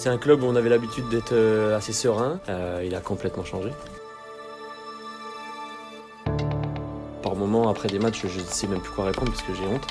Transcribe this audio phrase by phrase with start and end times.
[0.00, 2.40] C'est un club où on avait l'habitude d'être euh, assez serein.
[2.48, 3.68] Euh, il a complètement changé.
[7.22, 9.66] Par moments, après des matchs, je ne sais même plus quoi répondre parce que j'ai
[9.66, 9.86] honte.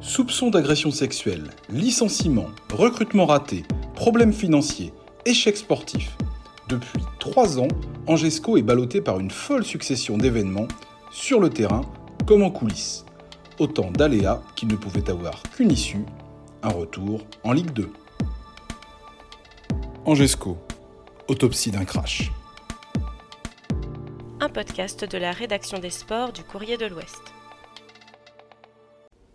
[0.00, 4.94] Soupçons d'agression sexuelle, licenciement, recrutement raté, problèmes financiers,
[5.26, 6.16] échecs sportifs.
[6.70, 7.68] Depuis trois ans,
[8.06, 10.68] Angesco est ballotté par une folle succession d'événements,
[11.12, 11.82] sur le terrain
[12.26, 13.04] comme en coulisses.
[13.58, 16.06] Autant d'aléas qui ne pouvaient avoir qu'une issue,
[16.62, 17.90] un retour en Ligue 2.
[20.04, 20.58] Angesco,
[21.28, 22.30] autopsie d'un crash.
[24.40, 27.20] Un podcast de la rédaction des sports du Courrier de l'Ouest.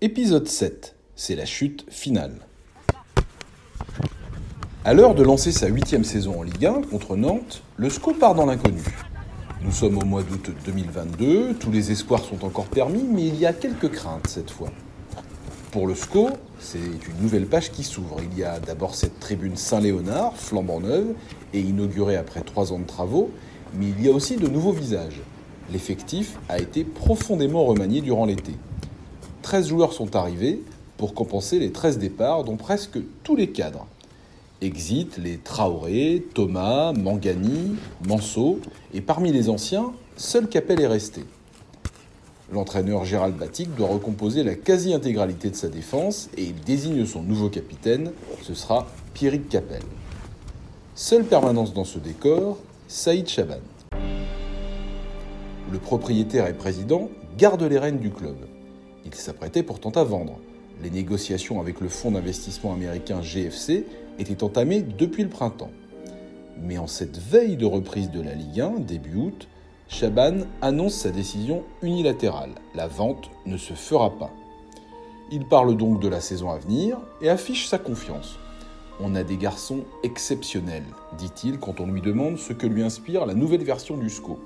[0.01, 2.39] Épisode 7, c'est la chute finale.
[4.83, 8.35] À l'heure de lancer sa huitième saison en Ligue 1 contre Nantes, le SCO part
[8.35, 8.83] dans l'inconnu.
[9.63, 13.47] Nous sommes au mois d'août 2022, tous les espoirs sont encore permis, mais il y
[13.47, 14.69] a quelques craintes cette fois.
[15.75, 18.21] Pour le SCO, c'est une nouvelle page qui s'ouvre.
[18.31, 21.07] Il y a d'abord cette tribune Saint-Léonard, flambant neuve,
[21.53, 23.29] et inaugurée après trois ans de travaux,
[23.77, 25.19] mais il y a aussi de nouveaux visages.
[25.73, 28.53] L'effectif a été profondément remanié durant l'été.
[29.41, 30.63] 13 joueurs sont arrivés
[30.95, 33.85] pour compenser les 13 départs, dont presque tous les cadres.
[34.61, 37.75] Exit les Traoré, Thomas, Mangani,
[38.07, 38.61] Manso,
[38.93, 41.25] et parmi les anciens, seul Capel est resté.
[42.51, 47.49] L'entraîneur Gérald Batic doit recomposer la quasi-intégralité de sa défense et il désigne son nouveau
[47.49, 48.11] capitaine,
[48.43, 49.81] ce sera Pierrick Capel.
[50.93, 53.59] Seule permanence dans ce décor, Saïd Chaban.
[55.71, 58.35] Le propriétaire et président garde les rênes du club.
[59.05, 60.39] Il s'apprêtait pourtant à vendre.
[60.83, 63.85] Les négociations avec le fonds d'investissement américain GFC
[64.19, 65.71] était entamé depuis le printemps.
[66.61, 69.47] Mais en cette veille de reprise de la Ligue 1, début août,
[69.87, 72.55] Chaban annonce sa décision unilatérale.
[72.73, 74.31] La vente ne se fera pas.
[75.31, 78.39] Il parle donc de la saison à venir et affiche sa confiance.
[78.99, 80.85] On a des garçons exceptionnels,
[81.17, 84.39] dit-il quand on lui demande ce que lui inspire la nouvelle version du SCO.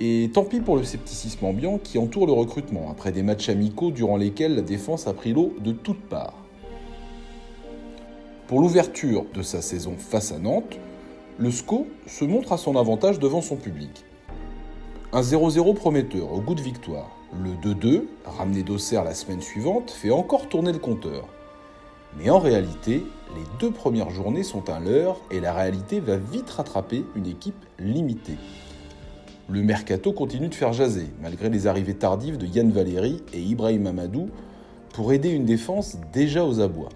[0.00, 3.90] Et tant pis pour le scepticisme ambiant qui entoure le recrutement, après des matchs amicaux
[3.90, 6.36] durant lesquels la défense a pris l'eau de toutes parts.
[8.48, 10.78] Pour l'ouverture de sa saison face à Nantes,
[11.38, 14.04] le SCO se montre à son avantage devant son public.
[15.14, 17.10] Un 0-0 prometteur au goût de victoire.
[17.38, 21.28] Le 2-2, ramené d'Auxerre la semaine suivante, fait encore tourner le compteur.
[22.18, 23.04] Mais en réalité,
[23.36, 27.62] les deux premières journées sont un leurre et la réalité va vite rattraper une équipe
[27.78, 28.38] limitée.
[29.50, 33.86] Le mercato continue de faire jaser, malgré les arrivées tardives de Yann Valéry et Ibrahim
[33.86, 34.30] Amadou,
[34.94, 36.88] pour aider une défense déjà aux abois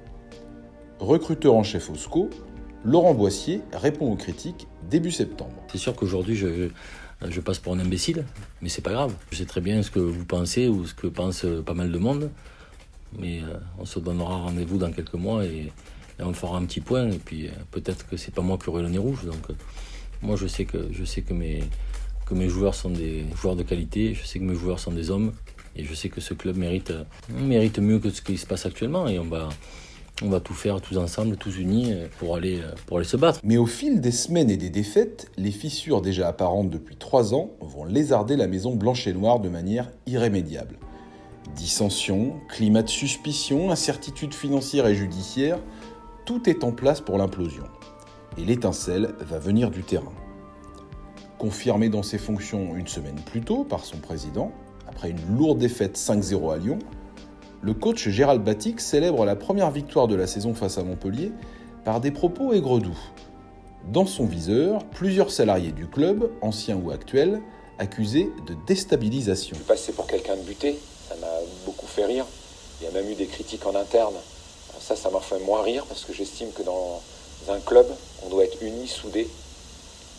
[1.01, 2.31] recruteur en chef au SCO,
[2.85, 5.55] Laurent Boissier répond aux critiques début septembre.
[5.71, 6.71] C'est sûr qu'aujourd'hui, je,
[7.29, 8.25] je, passe pour un imbécile,
[8.63, 9.15] mais c'est pas grave.
[9.31, 11.99] Je sais très bien ce que vous pensez ou ce que pense pas mal de
[11.99, 12.31] monde.
[13.19, 15.73] Mais euh, on se donnera rendez-vous dans quelques mois et,
[16.19, 17.11] on fera un petit point.
[17.11, 19.25] Et puis euh, peut-être que c'est pas moi qui aurai le nez rouge.
[19.25, 19.55] Donc euh,
[20.23, 20.79] moi, je sais que,
[21.33, 24.15] mes, joueurs sont des joueurs de qualité.
[24.15, 25.33] Je sais que mes joueurs sont des hommes.
[25.79, 26.93] Et je sais que ce club mérite,
[27.29, 29.09] mérite mieux que ce qui se passe actuellement.
[29.09, 29.27] Et on
[30.23, 33.17] on va tout faire tous ensemble, tous unis, euh, pour aller, euh, pour aller se
[33.17, 33.41] battre.
[33.45, 37.51] Mais au fil des semaines et des défaites, les fissures déjà apparentes depuis trois ans
[37.61, 40.79] vont lézarder la maison blanche et noire de manière irrémédiable.
[41.55, 45.59] Dissensions, climat de suspicion, incertitude financière et judiciaire,
[46.25, 47.65] tout est en place pour l'implosion.
[48.39, 50.13] Et l'étincelle va venir du terrain.
[51.39, 54.53] Confirmé dans ses fonctions une semaine plus tôt par son président,
[54.89, 56.79] après une lourde défaite 5-0 à Lyon,
[57.67, 61.33] le coach Gérald Batic célèbre la première victoire de la saison face à Montpellier
[61.85, 62.97] par des propos aigre-doux.
[63.93, 67.43] Dans son viseur, plusieurs salariés du club, anciens ou actuels,
[67.81, 69.55] accusés de déstabilisation.
[69.55, 70.79] Je suis passé pour quelqu'un de buté,
[71.09, 71.27] ça m'a
[71.65, 72.25] beaucoup fait rire.
[72.81, 74.15] Il y a même eu des critiques en interne.
[74.79, 77.03] Ça, ça m'a fait moins rire parce que j'estime que dans
[77.49, 77.87] un club,
[78.25, 79.27] on doit être unis, soudés.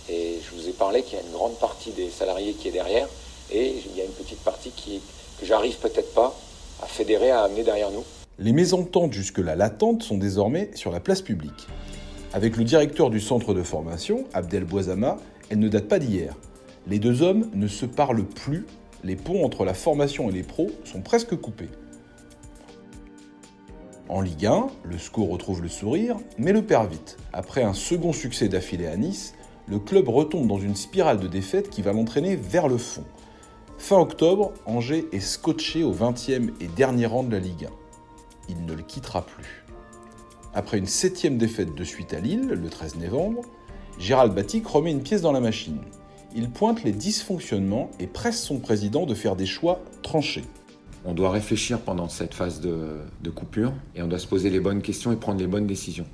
[0.09, 2.71] Et je vous ai parlé qu'il y a une grande partie des salariés qui est
[2.71, 3.07] derrière
[3.53, 4.99] et il y a une petite partie qui,
[5.39, 6.37] que j'arrive peut-être pas
[6.81, 8.03] à fédérer, à amener derrière nous.
[8.39, 11.67] Les mésententes jusque-là latentes sont désormais sur la place publique.
[12.33, 15.17] Avec le directeur du centre de formation, Abdel Boisama,
[15.49, 16.35] elle ne date pas d'hier.
[16.87, 18.65] Les deux hommes ne se parlent plus,
[19.03, 21.69] les ponts entre la formation et les pros sont presque coupés.
[24.09, 27.17] En Ligue 1, le SCO retrouve le sourire, mais le perd vite.
[27.33, 29.33] Après un second succès d'affilée à Nice,
[29.67, 33.03] le club retombe dans une spirale de défaites qui va l'entraîner vers le fond.
[33.77, 37.69] Fin octobre, Angers est scotché au 20e et dernier rang de la Ligue 1.
[38.49, 39.65] Il ne le quittera plus.
[40.53, 43.43] Après une septième défaite de suite à Lille, le 13 novembre,
[43.99, 45.77] Gérald Batic remet une pièce dans la machine.
[46.35, 50.43] Il pointe les dysfonctionnements et presse son président de faire des choix tranchés.
[51.05, 54.81] On doit réfléchir pendant cette phase de, coupure et on doit se poser les bonnes
[54.81, 56.07] questions et prendre les bonnes décisions.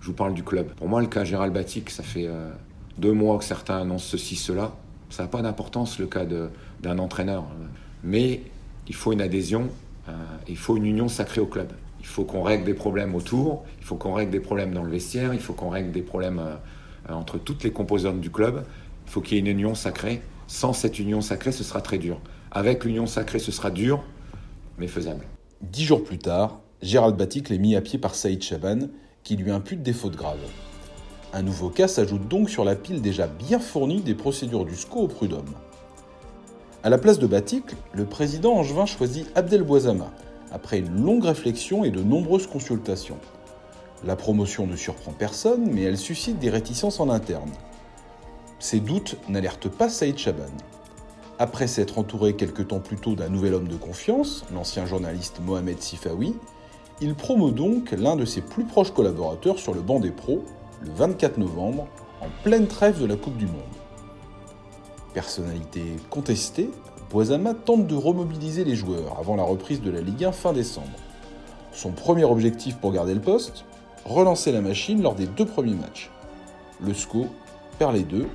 [0.00, 0.72] Je vous parle du club.
[0.74, 2.50] Pour moi, le cas Gérald Batic, ça fait euh,
[2.98, 4.72] deux mois que certains annoncent ceci, cela.
[5.10, 7.44] Ça n'a pas d'importance le cas d'un entraîneur.
[8.02, 8.42] Mais
[8.88, 9.68] il faut une adhésion,
[10.08, 10.12] euh,
[10.48, 11.72] il faut une union sacrée au club.
[12.00, 14.90] Il faut qu'on règle des problèmes autour, il faut qu'on règle des problèmes dans le
[14.90, 18.64] vestiaire, il faut qu'on règle des problèmes euh, entre toutes les composantes du club.
[19.06, 20.22] Il faut qu'il y ait une union sacrée.
[20.46, 22.20] Sans cette union sacrée, ce sera très dur.
[22.50, 24.02] Avec l'union sacrée, ce sera dur,
[24.78, 25.24] mais faisable.
[25.60, 28.88] Dix jours plus tard, Gérald Batic est mis à pied par Saïd Chaban,
[29.22, 30.38] qui lui impute des fautes graves.
[31.32, 35.02] Un nouveau cas s'ajoute donc sur la pile déjà bien fournie des procédures du SCO
[35.02, 35.54] au prud'homme.
[36.82, 40.10] À la place de Batik, le président angevin choisit Abdel Boisama,
[40.50, 43.18] après une longue réflexion et de nombreuses consultations.
[44.02, 47.52] La promotion ne surprend personne, mais elle suscite des réticences en interne.
[48.58, 50.50] Ces doutes n'alertent pas Saïd Chaban.
[51.38, 55.80] Après s'être entouré quelque temps plus tôt d'un nouvel homme de confiance, l'ancien journaliste Mohamed
[55.80, 56.34] Sifawi,
[57.00, 60.44] il promeut donc l'un de ses plus proches collaborateurs sur le banc des pros,
[60.80, 61.86] le 24 novembre,
[62.20, 63.60] en pleine trêve de la Coupe du Monde.
[65.14, 66.70] Personnalité contestée,
[67.10, 70.86] Boisama tente de remobiliser les joueurs avant la reprise de la Ligue 1 fin décembre.
[71.72, 73.64] Son premier objectif pour garder le poste
[74.04, 76.10] Relancer la machine lors des deux premiers matchs.
[76.82, 77.26] Le SCO
[77.78, 78.26] perd les deux,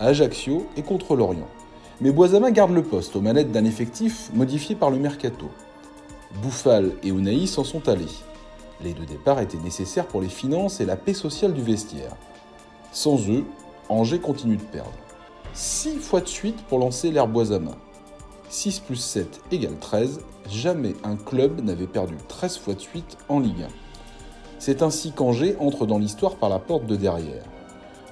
[0.00, 1.48] à Ajaccio et contre l'Orient.
[2.00, 5.50] Mais Boisama garde le poste aux manettes d'un effectif modifié par le mercato.
[6.42, 8.06] Bouffal et Unai s'en sont allés.
[8.82, 12.16] Les deux départs étaient nécessaires pour les finances et la paix sociale du vestiaire.
[12.90, 13.44] Sans eux,
[13.88, 14.90] Angers continue de perdre.
[15.54, 17.72] 6 fois de suite pour lancer l'air Boisama.
[18.48, 20.20] 6 plus 7 égale 13,
[20.50, 23.68] jamais un club n'avait perdu 13 fois de suite en Ligue 1.
[24.58, 27.44] C'est ainsi qu'Angers entre dans l'histoire par la porte de derrière.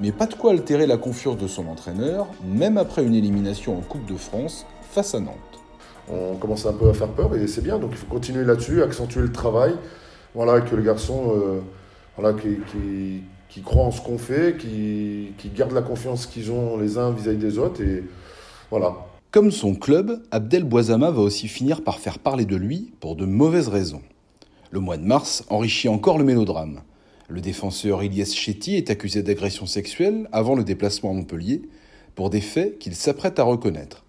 [0.01, 3.83] Mais pas de quoi altérer la confiance de son entraîneur, même après une élimination en
[3.83, 5.37] Coupe de France face à Nantes.
[6.09, 8.83] On commence un peu à faire peur et c'est bien, donc il faut continuer là-dessus,
[8.83, 9.77] accentuer le travail,
[10.35, 11.61] voilà, que les garçons euh,
[12.17, 16.79] voilà, qui, qui croient en ce qu'on fait, qui, qui, gardent la confiance qu'ils ont
[16.79, 17.83] les uns vis-à-vis des autres.
[17.83, 18.05] Et
[18.71, 18.95] voilà.
[19.33, 23.27] Comme son club, Abdel Boisama va aussi finir par faire parler de lui pour de
[23.27, 24.03] mauvaises raisons.
[24.71, 26.83] Le mois de mars enrichit encore le mélodrame.
[27.29, 31.63] Le défenseur Ilyes Chetty est accusé d'agression sexuelle avant le déplacement à Montpellier
[32.15, 34.05] pour des faits qu'il s'apprête à reconnaître.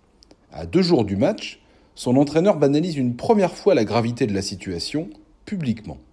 [0.52, 1.62] À deux jours du match,
[1.96, 5.10] son entraîneur banalise une première fois la gravité de la situation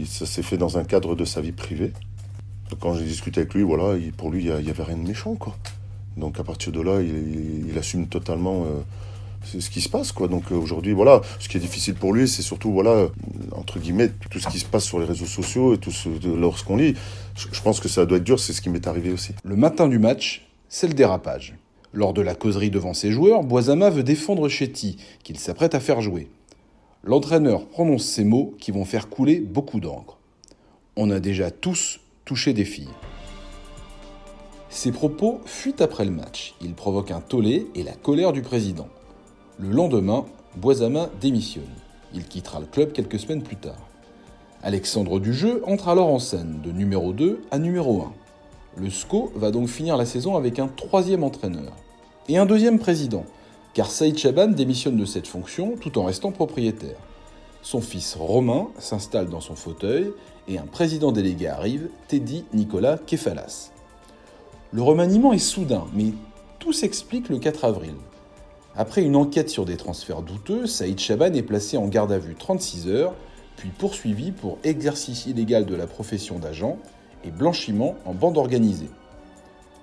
[0.05, 1.93] Ça s'est fait dans un cadre de sa vie privée.
[2.81, 5.57] Quand j'ai discuté avec lui, voilà, pour lui, il n'y avait rien de méchant, quoi.
[6.17, 8.81] Donc à partir de là, il, assume totalement euh,
[9.45, 10.29] ce qui se passe, quoi.
[10.29, 13.07] Donc euh, aujourd'hui, voilà, ce qui est difficile pour lui, c'est surtout, voilà,
[13.53, 16.77] entre guillemets, tout ce qui se passe sur les réseaux sociaux et tout ce, lorsqu'on
[16.77, 16.95] lit.
[17.37, 19.33] Je, pense que ça doit être dur, c'est ce qui m'est arrivé aussi.
[19.45, 21.55] Le matin du match, c'est le dérapage.
[21.93, 26.01] Lors de la causerie devant ses joueurs, Boisama veut défendre Chetty, qu'il s'apprête à faire
[26.01, 26.29] jouer.
[27.05, 30.19] L'entraîneur prononce ces mots qui vont faire couler beaucoup d'encre.
[30.97, 32.89] On a déjà tous toucher des filles.
[34.69, 36.55] Ces propos fuient après le match.
[36.61, 38.89] Ils provoquent un tollé et la colère du président.
[39.59, 41.65] Le lendemain, Boisama démissionne.
[42.15, 43.89] Il quittera le club quelques semaines plus tard.
[44.63, 48.13] Alexandre Dujeu entre alors en scène, de numéro 2 à numéro 1.
[48.83, 51.73] Le SCO va donc finir la saison avec un troisième entraîneur.
[52.29, 53.25] Et un deuxième président,
[53.75, 56.97] car Saïd Chaban démissionne de cette fonction tout en restant propriétaire.
[57.63, 60.13] Son fils Romain s'installe dans son fauteuil
[60.47, 63.71] et un président délégué arrive, Teddy Nicolas Kefalas.
[64.73, 66.13] Le remaniement est soudain, mais
[66.59, 67.95] tout s'explique le 4 avril.
[68.77, 72.35] Après une enquête sur des transferts douteux, Saïd Chaban est placé en garde à vue
[72.35, 73.15] 36 heures,
[73.57, 76.79] puis poursuivi pour exercice illégal de la profession d'agent
[77.25, 78.91] et blanchiment en bande organisée.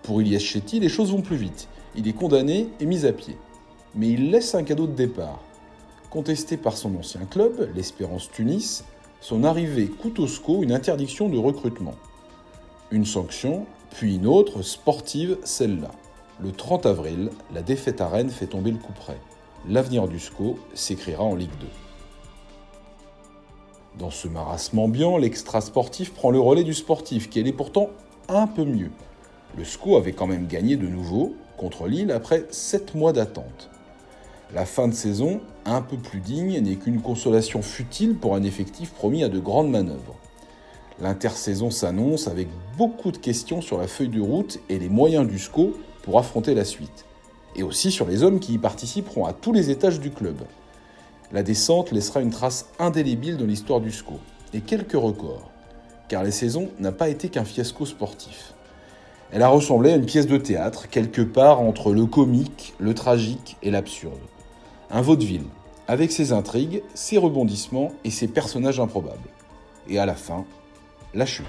[0.03, 1.67] Pour Ilyes Chetty, les choses vont plus vite.
[1.95, 3.37] Il est condamné et mis à pied.
[3.95, 5.39] Mais il laisse un cadeau de départ.
[6.09, 8.83] Contesté par son ancien club, l'Espérance Tunis,
[9.21, 11.95] son arrivée coûte au SCO une interdiction de recrutement.
[12.91, 15.91] Une sanction, puis une autre, sportive, celle-là.
[16.41, 19.17] Le 30 avril, la défaite à Rennes fait tomber le coup près.
[19.67, 21.67] L'avenir du SCO s'écrira en Ligue 2.
[23.99, 27.89] Dans ce marasme ambiant, l'extra sportif prend le relais du sportif, qui allait pourtant
[28.27, 28.91] un peu mieux.
[29.57, 33.69] Le SCO avait quand même gagné de nouveau contre Lille après 7 mois d'attente.
[34.55, 38.91] La fin de saison, un peu plus digne, n'est qu'une consolation futile pour un effectif
[38.91, 40.15] promis à de grandes manœuvres.
[41.01, 42.47] L'intersaison s'annonce avec
[42.77, 46.53] beaucoup de questions sur la feuille de route et les moyens du SCO pour affronter
[46.53, 47.03] la suite.
[47.57, 50.37] Et aussi sur les hommes qui y participeront à tous les étages du club.
[51.33, 54.21] La descente laissera une trace indélébile dans l'histoire du SCO,
[54.53, 55.51] et quelques records,
[56.07, 58.53] car la saison n'a pas été qu'un fiasco sportif.
[59.33, 63.57] Elle a ressemblé à une pièce de théâtre, quelque part entre le comique, le tragique
[63.61, 64.21] et l'absurde.
[64.89, 65.45] Un vaudeville,
[65.87, 69.29] avec ses intrigues, ses rebondissements et ses personnages improbables.
[69.87, 70.45] Et à la fin,
[71.13, 71.45] la chute.